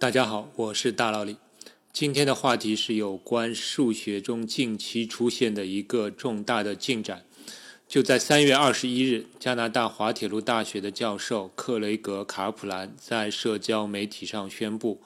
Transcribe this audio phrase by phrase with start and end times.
[0.00, 1.36] 大家好，我是大老李。
[1.92, 7.26] 今天的话题是有关数学中近期出现的一个重大的进展。
[7.86, 15.02] 就在三月二十一日，加拿大滑铁卢大学的教授克雷格·卡普兰在社交媒体上宣布，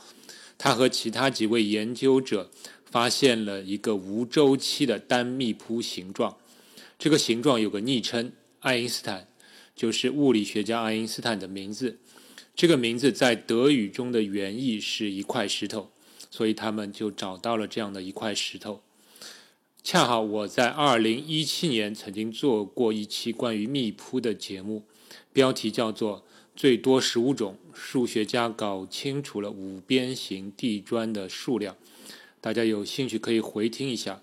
[0.57, 2.53] 他和其他几位研究者
[2.85, 6.37] 发现了一个无周期的单密铺形状。
[6.97, 8.31] 这个形状有个昵称
[8.63, 9.27] “爱因斯坦”，
[9.75, 11.99] 就是物理学家爱因斯坦的名字。
[12.57, 15.91] 这个名字在德语中的原意是一块石头，
[16.31, 18.81] 所以他们就找到了这样的一块石头。
[19.83, 24.85] 恰好我在二零一七年曾经做过一期关于密铺的节目，
[25.33, 26.21] 标题叫做
[26.57, 31.75] 《最多十五种数学家搞清楚了五边形地砖的数量》，
[32.41, 34.23] 大家有兴趣可以回听一下。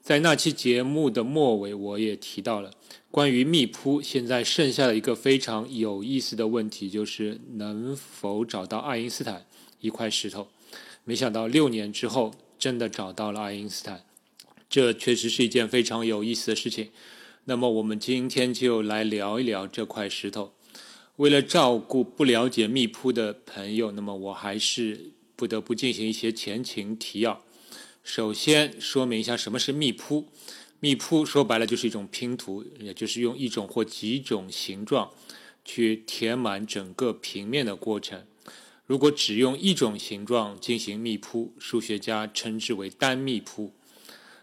[0.00, 2.72] 在那期节目的末尾，我也提到了
[3.10, 4.02] 关于密铺。
[4.02, 9.46] 现在剩下的一个非常有意思的问题，就是能否找到爱因斯坦
[9.80, 10.48] 一块石头？
[11.04, 14.04] 没想到六年之后，真的找到了爱因斯坦，
[14.68, 16.90] 这确实是一件非常有意思的事情。
[17.44, 20.52] 那么，我们今天就来聊一聊这块石头。
[21.16, 27.42] 为了照顾不了解密铺的朋友，那么我还是不得不进行一些前情提要。
[28.04, 30.26] 首先说明一下什么是密铺。
[30.80, 35.10] 密铺说白了就是一种拼图，也就是用一种或几种形状
[35.64, 38.24] 去填满整个平面的过程。
[38.86, 43.72] 如果只用一种形状进行密铺，数学家称之为单密铺。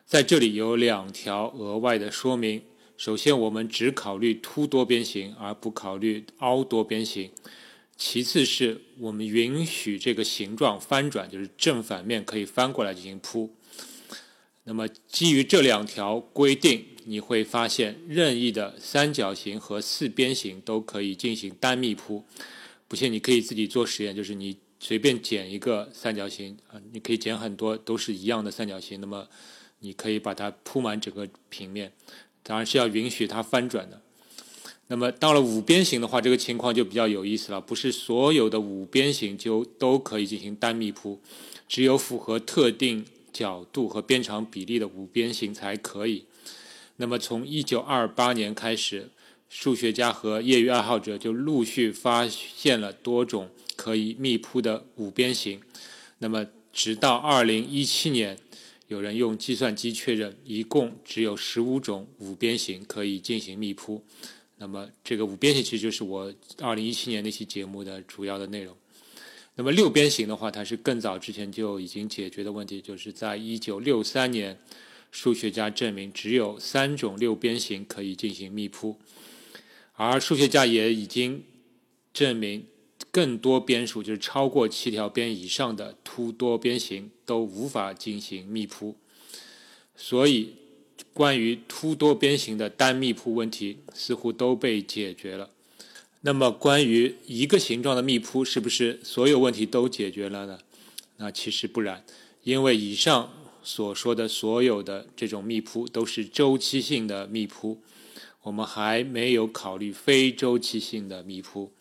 [0.06, 2.62] 在这里有两条额外的说明：
[2.96, 7.32] 首先，我们只考虑凸多边形，而不考虑凹多边形。
[7.98, 13.56] 其次是我们允许这个形状翻转，就是正反面可以翻过来进行铺。
[14.66, 22.26] 那么基于这两条规定，你会发现任意的三角形和四边形都可以进行单密铺。
[22.88, 29.28] 不信你可以自己做实验，就是你随便剪一个三角形啊，你可以剪很多都是一样的三角形，那么
[29.80, 31.92] 你可以把它铺满整个平面，
[32.44, 34.02] 当然是要允许它翻转的。
[34.88, 37.60] 那么到了五边形的话，这个情况就比较有意思了。
[37.60, 41.20] 不是所有的五边形就都可以进行单密铺，
[41.68, 43.04] 只有符合特定
[43.36, 46.24] 角度和边长比例的五边形才可以。
[46.96, 49.10] 那么从一九二八年开始，
[49.50, 55.60] 数学家和业余爱好者就陆续发现了多种可以密铺的五边形。
[56.20, 58.38] 那么直到二零一七年，
[58.88, 64.02] 有人用计算机确认，一共只有十五种五边形可以进行密铺。
[64.58, 68.74] 那么这个五边形其实就是我二零一七年那期节目的主要的内容。
[69.56, 74.60] 那么六边形的话，它是更早之前就已经解决的问题，就是在一九六三年，
[75.12, 78.98] 数学家证明只有三种六边形可以进行密铺，
[79.94, 81.44] 而数学家也已经
[82.14, 82.66] 证明
[83.12, 88.96] 更多边数，就是超过七条边以上的凸多边形都无法进行密铺，
[89.96, 90.56] 所以。
[91.14, 95.50] 关于凸多边形的单密铺问题似乎都被解决了。
[96.26, 100.58] 那么，关于一个形状的密铺，是不是所有问题都解决了呢？
[101.18, 102.04] 那其实不然，
[102.42, 103.32] 因为以上
[103.62, 107.80] 所说的所有的这种密铺都是周期性的密铺，
[108.42, 111.72] 我们还没有考虑非周期性的密铺。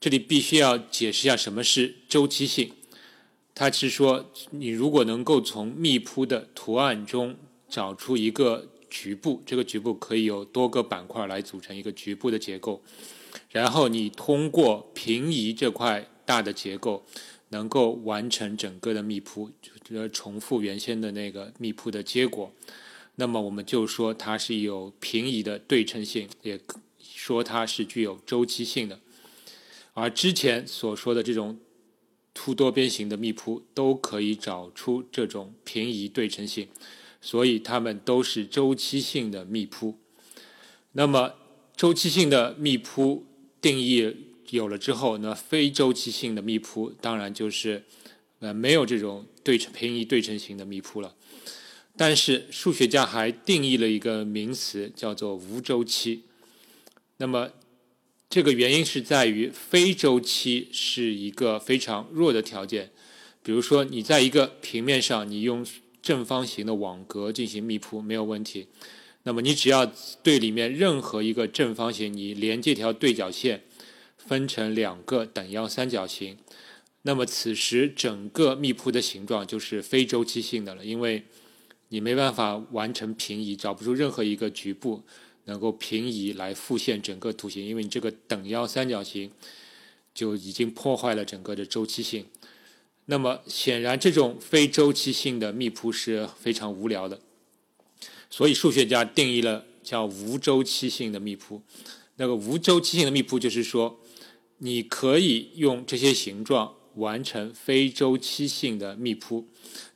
[0.00, 2.72] 这里必须要解释一下什么是周期性。
[3.54, 7.36] 它是说，你如果能够从密铺的图案中。
[7.70, 12.82] 找出一个局部，这个局部可以有多个板块来组成一个局部的结构，
[13.50, 17.04] 然后你通过平移这块大的结构，
[17.48, 19.50] 能够完成整个的密铺，
[19.82, 22.52] 就重复原先的那个密铺的结果。
[23.16, 26.60] 那么我们就说它是有平移的对称性，也
[27.00, 29.00] 说它是具有周期性的。
[29.94, 31.58] 而之前所说的这种
[32.32, 36.68] 凸多边形的密铺，都可以找出这种平移对称性。
[37.20, 39.98] 所以它们都是周期性的密铺。
[40.92, 41.34] 那么
[41.76, 43.26] 周期性的密铺
[43.60, 44.14] 定义
[44.50, 47.84] 有了之后，那非周期性的密铺当然就是
[48.40, 51.14] 呃没有这种对称平移对称型的密铺了。
[51.96, 56.22] 但是数学家还定义了一个名词，叫做无周期。
[57.16, 57.50] 那么
[58.30, 62.92] 这个原因是在于非周期是一个非常弱的条件。
[63.42, 65.66] 比如说你在一个平面上，你用
[66.00, 68.68] 正方形的网格进行密铺没有问题，
[69.24, 69.84] 那么你只要
[70.22, 73.64] 对里面任何一个正方形，你连这条对角线
[74.16, 76.38] 分成两个等腰三角形，
[77.02, 81.24] 那么此时整个密铺的形状就是非周期性的了，因为
[81.88, 85.02] 你没办法完成平移，找不出任何一个局部
[85.44, 89.30] 能够平移来复现整个图形，因为你这个等腰三角形
[90.14, 92.26] 就已经破坏了整个的周期性。
[93.06, 97.20] 那么显然，这种非周期性的密铺是非常无聊的，
[98.30, 101.62] 所以数学家定义了叫无周期性的密铺。
[102.16, 104.00] 那个无周期性的密铺就是说，
[104.58, 109.46] 你可以用这些形状完成非周期性的密铺，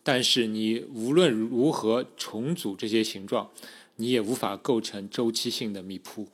[0.03, 3.51] 但是你无论如何重组这些形状，
[3.97, 6.29] 你也无法构成周期性的密铺。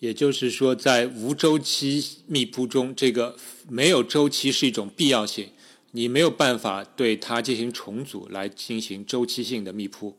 [0.00, 3.36] 也就是说，在无周期密铺中，这个
[3.68, 5.50] 没有周期是一种必要性。
[5.92, 10.16] 你没有办法对它进行重组来进行周期性的密铺，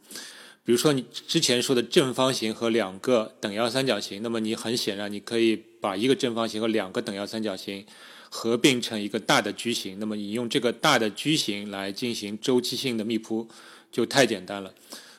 [0.69, 7.83] 比如说你之前说的正方形和两个等腰三角形，那么你很显然你可以把一个正方形和两个等腰三角形
[8.29, 13.47] 合并成一个大的矩形，那么你用这个大的矩形来进行周期性的密铺
[13.91, 14.71] 就太简单了。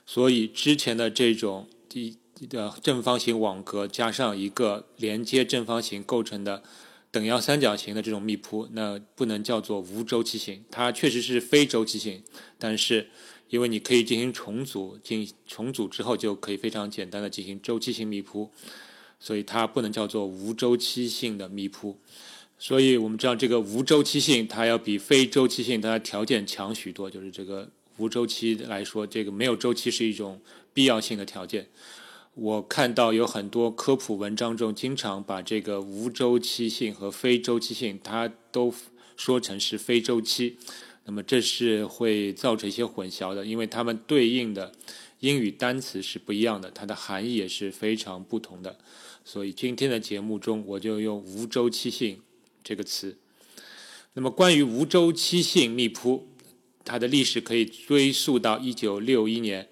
[0.07, 2.17] 所以之前的这种一
[2.49, 6.63] 的正方形网格加上一个连接正方形构成的。
[7.13, 12.23] 等腰三角形的这种密铺，那不能叫做无周期性，它确实是非周期性。
[12.57, 13.09] 但是，
[13.51, 18.49] 因为你可以进行重组，进重组之后就可以非常简单的进行周期性密铺，
[19.19, 21.99] 所以它不能叫做无周期性的密铺。
[22.59, 27.11] 所以我们知道，这个无周期性它要比非周期性它条件强许多。
[27.11, 30.41] 就是这个无周期来说，这个没有周期是一种
[30.73, 31.67] 必要性的条件。
[32.35, 38.73] 我看到有很多科普文章中，经常把这个无周期性和非周期性，它都
[39.17, 40.57] 说成是非周期。
[41.11, 44.71] 那么这是会造成一些混淆的，因为它们对应的
[45.19, 48.79] 英语单词是不一样的，它的含义也是非常不同的。
[49.25, 52.21] 所以今天的节目中，我就用无周期性
[52.63, 53.19] 这个词。
[54.13, 56.29] 那么关于无周期性密铺，
[56.85, 59.69] 它的历史可以追溯到一九六一年。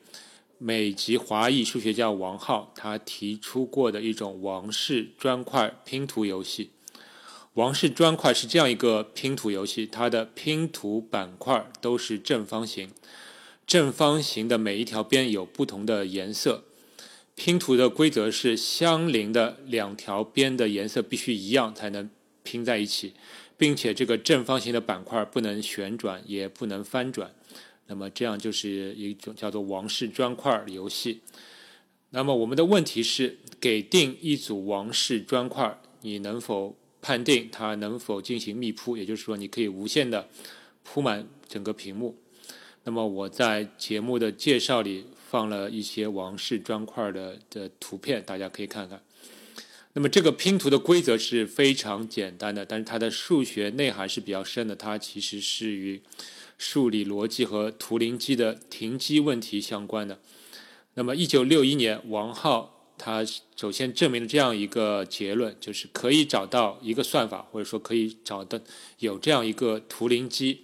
[0.59, 6.71] 美籍华裔数学家王浩他提出过的一种王氏砖块拼图游戏。
[7.59, 12.89] 王氏砖块是这样一个拼图游戏，它的拼图板块都是正方形，
[13.67, 16.63] 正方形的每一条边有不同的颜色。
[17.35, 22.09] 拼图的规则是相邻的两条边的颜色必须一样才能
[22.45, 23.15] 拼在一起，
[23.57, 27.35] 并且这个正方形的板块不能旋转，也不能翻转。
[27.89, 31.23] 那么这样就是一种叫做王室砖块游戏。
[32.11, 38.97] 那么我们的问题是，给定一组王室砖块，你能否判定它能否进行密铺？
[38.97, 40.29] 也就是说，你可以无限的
[40.83, 42.17] 铺满整个屏幕。
[42.85, 49.03] 那么我在节目的介绍里放了一些王室砖块的的图片，大家可以看看。
[49.95, 54.77] 那么这个拼图的规则是非常简单的，但是它的数学内涵是比较深的。
[54.77, 56.01] 它其实是与
[56.57, 60.21] 数理逻辑和图灵机的停机问题相关的。
[60.95, 63.25] 那么，一九六一年，王浩他
[63.57, 68.61] 首先证明了这样一个结论，就是可以找到一个算法，或者说可以找的
[68.99, 70.63] 有这样一个图灵机，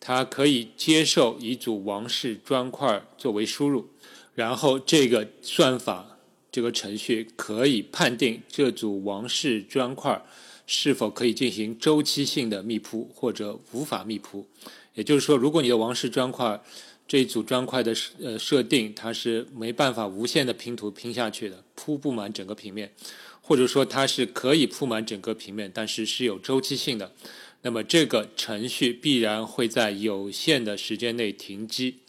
[0.00, 3.88] 它可以接受一组王氏砖块作为输入，
[4.34, 6.18] 然后这个算法
[6.50, 10.24] 这个程序可以判定这组王氏砖块
[10.66, 14.46] 是否可以进行周期性的密铺，或者无法密铺。
[14.94, 16.60] 也就是说，如果你的王室砖块
[17.08, 22.92] 这一组砖块的设呃设定，它是没办法无限的拼图拼下去的，铺不满整个平面，
[23.40, 27.14] 或者说它是可以铺满整个平面，但是是有周期性的，
[27.62, 32.00] 那么这个程序必然会在有限的时间内停机。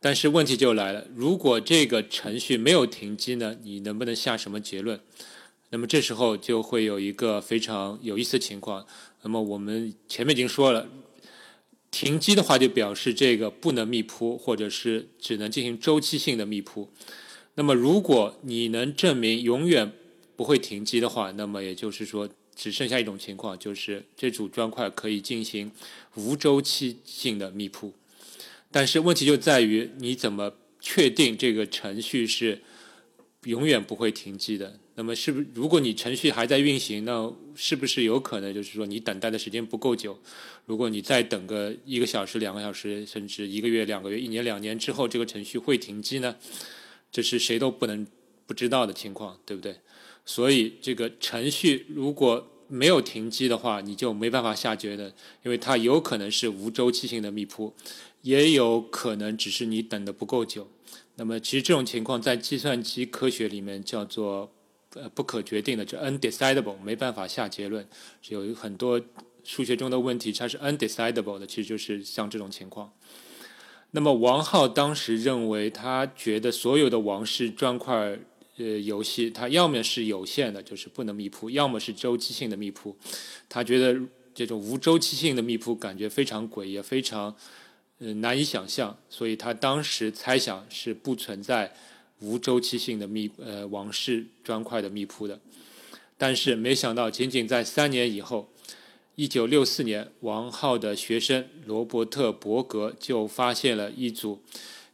[0.00, 3.56] 但是问题就来了，如果这个程序没有停机呢？
[3.62, 5.00] 你能不能下什么结论？
[5.70, 8.86] 那么这时候就会有一个非常有意思的情况。
[9.22, 10.86] 那么我们前面已经说了。
[11.94, 16.90] 停机的话，就表示这个不能密铺，或者是只能进行周期性的密铺。
[17.54, 19.92] 那么，如果你能证明永远
[20.34, 25.70] 不会停机的话，那么也就是说，只剩下一种情况，就是这组砖块可以进行
[26.16, 27.94] 无周期性的密铺。
[28.72, 32.62] 但是问题就在于，你怎么确定这个程序是
[33.44, 34.80] 永远不会停机的？
[34.96, 40.16] 那么是不是，如果你程序还在运行，那是不是有可能就是说你等待的时间不够久？
[40.66, 46.36] 如果你再等个一个小时、两个小时，甚至一个月、两个月、一年、两年之后，这个程序会停机呢？
[47.10, 48.06] 这是谁都不能
[48.46, 49.74] 不知道的情况，对不对？
[50.24, 57.74] 所以这个程序如果没有停机的话，你就没办法下决的，因为它有可能是无周期性的密铺，
[58.22, 60.70] 也有可能只是你等的不够久。
[61.16, 64.52] 那么其实这种情况在计算机科学里面叫做。
[64.94, 67.86] 呃，不可决定的，就 undecidable，没办法下结论。
[68.28, 69.00] 有很多
[69.42, 72.92] 数学中的问题，它是 undecidable 的，其实就是像这种情况。
[73.90, 78.18] 那么王浩当时认为，他觉得所有的王室砖块
[78.56, 82.96] 呃游戏，它要么是有限的，就是不能密铺；要么是周期性的密铺。
[83.48, 84.00] 他觉得
[84.34, 87.36] 这种无周期性的密铺感觉非常诡异，非常
[87.98, 91.72] 呃难以想象，所以他当时猜想是不存在
[92.20, 95.38] 无周期性的密呃王室砖块的密铺的。
[96.16, 98.48] 但是没想到，仅仅在三年以后，
[99.16, 104.40] 一九六四年，王浩的学生罗伯特·伯格就发现了一组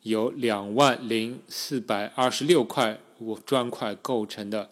[0.03, 2.99] 由两万零四百二十六块
[3.45, 4.71] 砖块构成的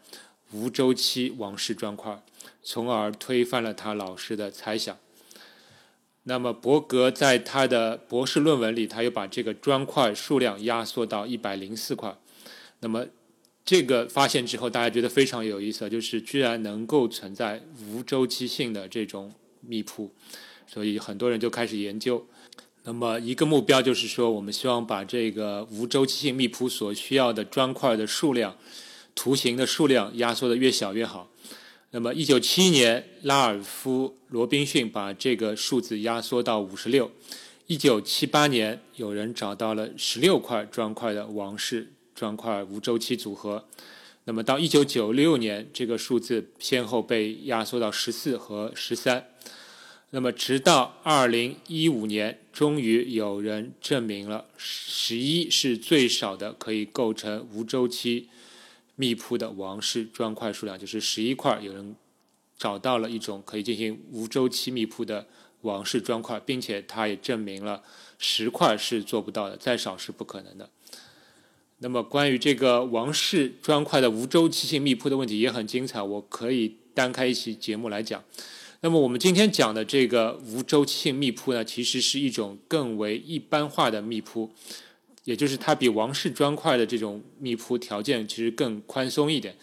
[0.52, 2.23] 无周期王室砖块。
[2.62, 4.95] 从而推翻了他老师的猜想。
[6.25, 12.14] 那么，伯格在他的博士论文里，他又把这个砖块数量压缩到一百零四块。
[12.80, 13.06] 那么，
[13.64, 20.11] 这个发现之后，大家觉得非常有意思，就是居然能够存在无周期性的这种密铺，
[20.66, 22.26] 所以很多人就开始研究。
[22.85, 28.56] 那么，一个目标就是说，我们希望把这个无周期性密铺所需要的砖块的数量、
[29.14, 31.28] 图形的数量压缩的越小越好。
[31.90, 37.11] 那么，一九七一年，拉尔夫·罗宾逊把这个数字压缩到五十六。
[37.66, 43.65] 一九七八年，有人找到了十六块砖块的王室砖块无周期组合。
[44.25, 49.29] 那么，到一九九六年，这个数字先后被压缩到十四和十三。
[50.11, 58.29] 那么，直到二零一五年，终于有人证明了十一是最少的可以构成无周期。
[58.97, 61.95] 密铺的王室砖块数量就是十一块，有人
[62.59, 65.25] 找到了一种可以进行无周期密铺的
[65.61, 67.81] 王室砖块，并且他也证明了
[68.19, 70.69] 十块是做不到的，再少是不可能的。
[71.80, 78.25] 那么关于这个王室砖块的无周期性密铺的问题也很精彩，我可以单开一期节目来讲。
[78.80, 84.50] 那么我们今天讲的这个无周期性密铺呢，其实是一种更为一般化的密铺。
[85.25, 89.54] 也就是它比王室砖块的这种密铺条件其实更宽松一点。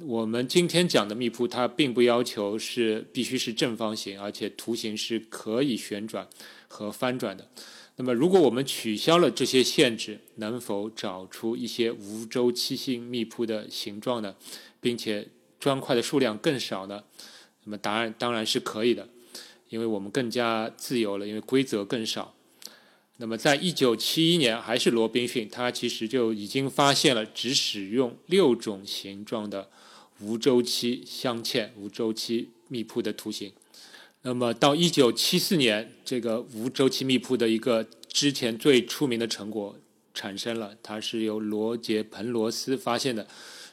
[0.00, 6.26] 我们今天讲的密铺，它并不要求是必须是正方形，而且图形是可以旋转
[6.68, 7.48] 和翻转的。
[8.00, 14.36] 那么，如果我们取消了这些限制，能否找出一些无周期性密铺的形状呢？
[14.80, 15.26] 并且
[15.58, 17.02] 砖块的数量更少呢？
[17.64, 19.08] 那么答案当然是可以的，
[19.68, 22.36] 因为我们更加自由了，因为规则更少。
[23.16, 29.68] 那么，在一九七一年，还是罗宾逊，他其实就已经发现了只使用六种形状的
[30.20, 33.50] 无周期镶嵌、无周期密铺的图形。
[34.22, 39.76] 那么，到一九七四年，这个无周期密铺的一个之前最出名的成果
[40.12, 43.28] 产生了，它是由罗杰·彭罗斯发现的，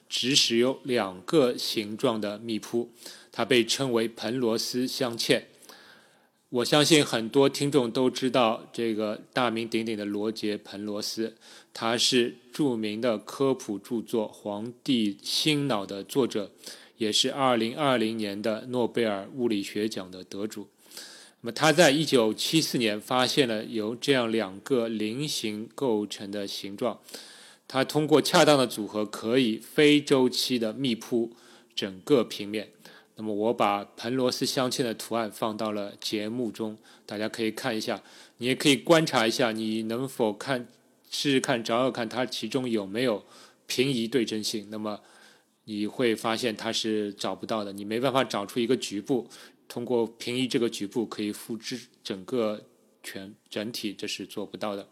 [0.07, 2.91] 只使用两个形状的密铺，
[3.31, 5.41] 它被称为彭罗斯镶嵌。
[6.49, 11.35] 我相信很多听众都知道这个大名鼎鼎的罗杰·彭罗斯，
[11.73, 16.51] 他是著名的科普著作《黄帝心脑》的作者，
[16.97, 20.67] 也是2020年的诺贝尔物理学奖的得主。
[21.41, 26.99] 那么他在1974年发现了由这样两个菱形构成的形状，
[27.67, 31.31] 他通过恰当的组合可以非周期的密铺
[31.75, 32.69] 整个平面。
[33.17, 38.01] 那么我把彭罗斯镶嵌的图案放到了节目中，大家可以看一下。
[38.37, 40.67] 你也可以观察一下，你能否看
[41.09, 43.23] 试试看找找看它其中有没有
[43.67, 44.67] 平移对称性。
[44.69, 44.99] 那么
[45.63, 49.27] 你会发现它是找不到的，你没办法找出一个局部，
[49.69, 52.61] 通过平移这个局部可以复制整个
[53.01, 54.89] 全整体，这是做不到的。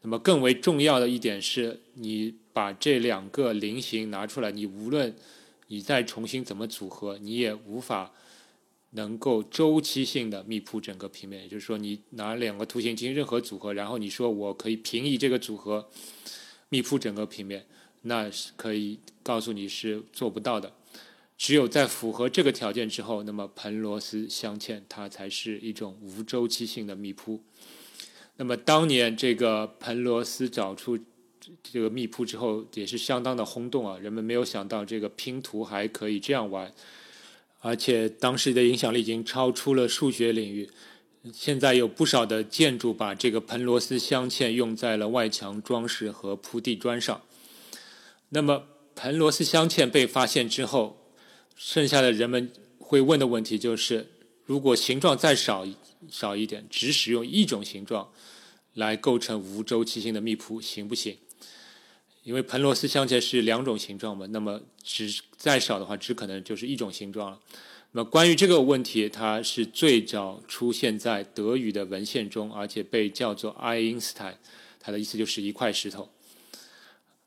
[0.00, 5.14] 那么更为重要的一点是，你把这两个菱形拿出来，你无论
[5.68, 8.12] 你再重新怎么组合，你也无法
[8.90, 11.42] 能够周期性的密铺整个平面。
[11.42, 15.88] 也就是说，你拿两个图形进行任何组合，然后你说我可以平移这个组合
[16.70, 17.66] 密铺整个平面，
[18.02, 20.72] 那是可以告诉你是做不到的。
[21.36, 27.40] 只有在符合这个条件之后，那么彭罗斯镶嵌它才是一种无周期性的密铺。
[28.36, 30.98] 那么当年这个彭罗斯找出。
[31.62, 33.98] 这个密铺之后也是相当的轰动啊！
[33.98, 36.72] 人们没有想到这个拼图还可以这样玩，
[37.60, 40.70] 而且当时的影响力已经超出了数学领域。
[41.32, 47.20] 现在有不少的建筑把这个彭罗斯镶嵌用在了外墙装饰和铺地砖上。
[48.30, 48.64] 那么
[48.94, 51.12] 彭罗斯镶嵌被发现之后，
[51.56, 54.06] 剩下的人们会问的问题就是：
[54.44, 55.66] 如果形状再少
[56.08, 58.10] 少一点，只使用一种形状
[58.74, 61.16] 来构成无周期性的密铺，行不行？
[62.28, 67.40] 因为彭罗斯镶嵌是两种形状嘛，那么只再少的话，只可能就是一种形状了。
[67.92, 74.38] 那么关于这个问题，它是最早出现在德语的文献中，而且被叫做爱因斯坦，
[74.78, 76.10] 它的意思就是一块石头。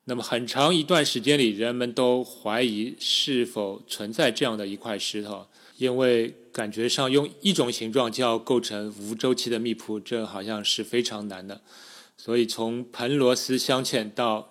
[0.03, 11.59] 那么很长一段时间里，人们都怀疑是否存在这样的一块石头，因为感觉上用一种形状就要构成无周期的密铺，这好像是非常难的。
[12.15, 14.50] 所以从彭罗斯镶嵌到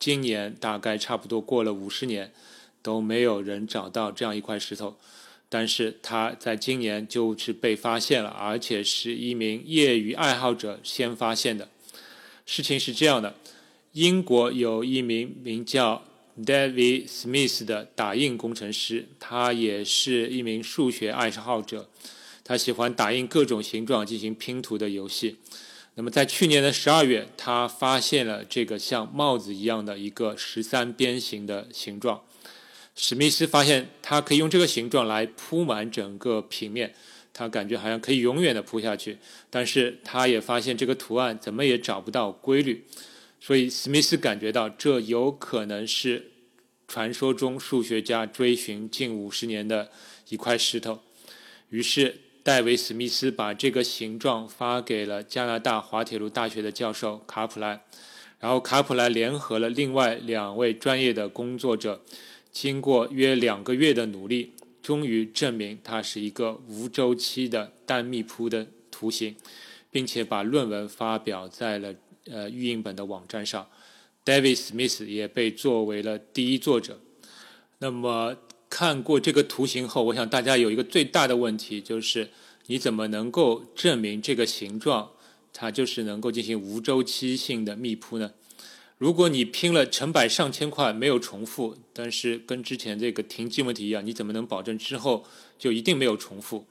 [0.00, 2.32] 今年，大概差不多过了五十年，
[2.80, 4.96] 都没有人找到这样一块石头。
[5.50, 11.68] 但是它在今年就是被发现了，而且是一名业余爱好者先发现的。
[12.46, 13.34] 事情是这样的：
[13.92, 16.04] 英国有一名名叫
[16.40, 21.90] David Smith 的打印工程师，他也是一名数学爱好者，
[22.42, 25.36] 他喜欢打印各种形状进行拼图的游戏。
[26.00, 32.22] 那么在去年的十二月，他发现了这个像帽子一样的一个十三边形的形状。
[32.96, 36.94] 史密斯发现他可以用这个形状来铺满整个平面，
[37.34, 39.18] 他感觉好像可以永远的铺下去。
[39.50, 42.86] 但是他也发现这个图案怎么也找不到规律，
[43.38, 46.30] 所以史密斯感觉到这有可能是
[46.88, 49.90] 传说中数学家追寻近五十年的
[50.30, 51.02] 一块石头。
[51.68, 52.20] 于是。
[52.42, 57.82] 戴维·史密斯把这个形状发给了加拿大滑铁卢大学的教授卡普莱，
[58.38, 62.00] 然后卡普莱联合了另外两位专业的工作者，
[62.50, 69.36] 经过约两个月的努力，终于证明它是一个无周期的单密铺的图形，
[69.90, 71.94] 并且把论文发表在了
[72.30, 73.68] 呃预印本的网站上。
[74.24, 77.00] David Smith 也被作为了第一作者。
[77.78, 78.36] 那么。
[78.70, 82.30] 看过这个图形后，我想大家有一个最大的问题，就是
[82.66, 85.10] 你怎么能够证明这个形状
[85.52, 88.30] 它就是能够进行无周期性的密铺呢？
[88.96, 95.24] 如果你拼了成百上千块没有重复，但是跟之前这个停机问题一样，你怎么能保证之后
[95.58, 96.66] 就一定没有重复？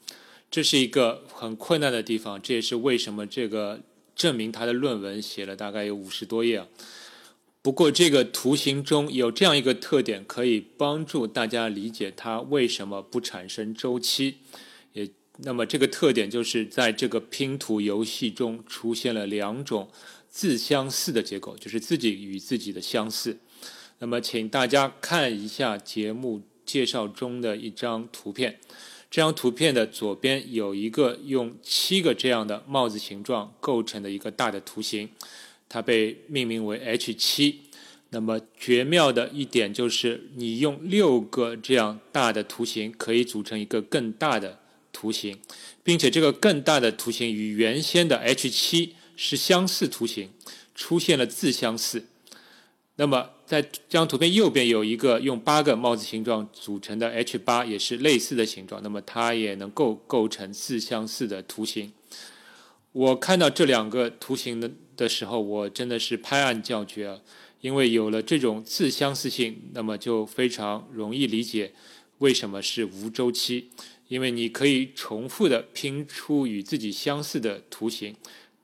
[0.50, 3.82] 这是一个很困难的地方，这也是为什么这个
[4.16, 6.66] 证明他的论文写了大概有五十多页。
[7.62, 14.38] 不过，这个图形中有这样一个特点，可以帮助大家理解它为什么不产生周期。
[14.94, 19.90] 也，那么这个特点就是在这个拼图游戏中出现了两种
[20.30, 23.40] 自相似的结构，就是自己与自己的相似。
[24.00, 28.62] 那么，请大家看一下节目介绍中的一张图片。
[29.12, 35.10] 这张图片的左边有一个用七个这样的帽子形状构成的一个大的图形。
[35.70, 37.62] 它被命名为 H 七，
[38.10, 44.60] 那么绝妙的一点就是，你用六个这样大的图形可以组成一个更大的
[44.92, 45.38] 图形，
[45.84, 50.32] 并且这个更大的图形与原先的 H 七是相似图形，
[50.74, 52.08] 出现了自相似。
[52.96, 61.94] 那么在这张图片右边有一个用八个帽子形状组成的 H 八，也是类似的形状，那么它也能够构成自相似的图形。
[62.92, 64.72] 我看到这两个图形的。
[65.00, 67.22] 的时候，我真的是拍案叫绝啊！
[67.62, 71.72] 因为有了这种自相似性，那么就非常容易理解
[72.18, 73.70] 为什么是无周期。
[74.10, 78.14] 因为你可以重复的拼出与自己相似的图形，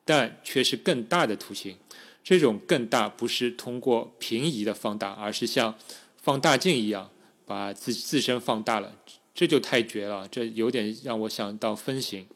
[0.03, 1.77] 但却是更大的图形。
[2.21, 5.73] 这种更大不是通过平移的放大，而是像
[6.21, 7.09] 放大镜一样
[7.45, 8.93] 把自自身放大了，
[9.33, 10.27] 这就太绝了！
[10.27, 12.27] 这有点让我想到分形。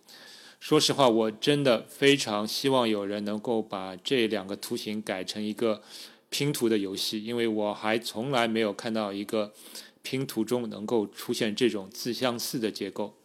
[0.60, 5.82] 说实话，我真的非常希望有人能够把这两个图形改成一个
[6.30, 9.54] 拼图的游戏，因为我还从来没有看到一个
[10.04, 13.15] 拼图中能够出现这种自相似的结构。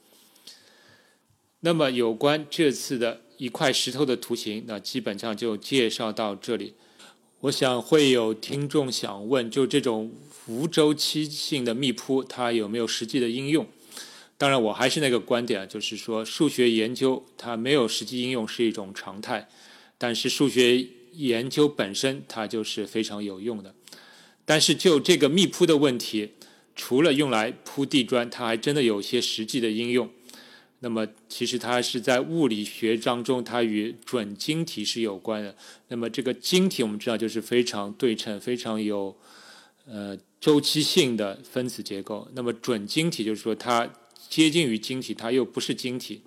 [1.61, 6.75] 那么，有关这次的一块石头的图形，那基本上就介绍到这里。
[7.41, 10.13] 我想会有听众想问，就这种
[10.47, 13.67] 无周期性的密铺，它有没有实际的应用？
[14.45, 19.49] 当然，我还是那个观点，就是说，数学研究它没有实际应用是一种常态，
[19.97, 23.75] 但是数学研究本身它就是非常有用的。
[24.45, 26.33] 但是就这个密铺的问题，
[26.77, 30.11] 除了用来铺地砖，它还真的有些实际的应用。
[30.81, 35.57] 那么，其实它是在物理学当中，它与准晶体是有关的。
[35.89, 39.17] 那么，这个晶体我们知道就是非常对称、非常有
[39.87, 42.29] 呃周期性的分子结构。
[42.35, 43.91] 那么，准晶体就是说它。
[44.35, 46.23] 接近于晶体，它又不是晶体。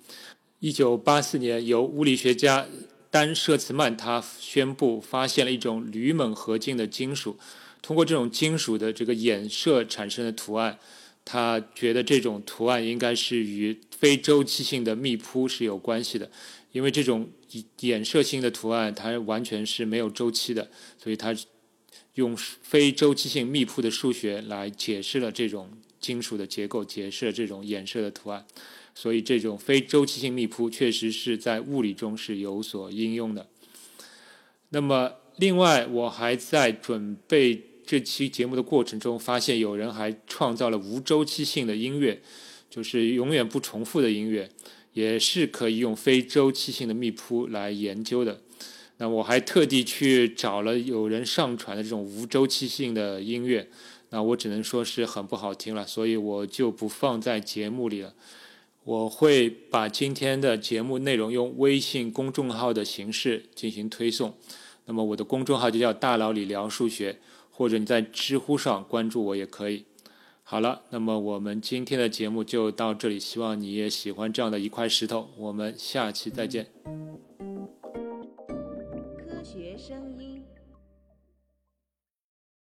[0.60, 2.66] 一九八四年，由物理学家
[3.10, 7.38] 丹舍茨曼他宣布发现了一种铝锰合金的金属，
[7.82, 10.78] 通过这种金属的这个衍射产生的图案，
[11.22, 16.30] 他觉得这种图案应该是与非周期性的密铺是有关系的，
[16.72, 17.28] 因为这种
[17.80, 21.36] 衍射性的图案它完全是没有周期的，所以他
[22.14, 25.68] 用非周期性密铺的数学来解释了这种。
[26.00, 28.46] 金属的结构解释了这种衍射的图案，
[28.94, 33.48] 所以这种非周期性密铺确实是在物理中是有所应用的。
[34.70, 42.20] 那么，另外我还在准备这期节目的过程中，发现有人还创造了无周期性的音乐，
[42.68, 44.50] 就是永远不重复的音乐，
[44.92, 48.42] 也是可以用非周期性的密铺来研究的。
[48.98, 53.70] 那我还特地去找了有人上传的这种无周期性的音乐，
[54.10, 58.14] 那我只能说是很不好听了所以我就不放在节目里了。
[58.84, 64.34] 我会把今天的节目内容用微信公众号的形式进行推送。
[64.86, 67.18] 那么我的公众号就叫大脑里聊数学
[67.50, 69.84] 或者你在知乎上关注我也可以。
[70.42, 76.68] 好了那么我们今天的节目就到这里希望你也喜欢这样的一块石头我们下期再见。
[79.18, 80.27] 科学声音